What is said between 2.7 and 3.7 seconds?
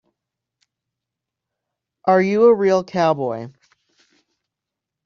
cowboy?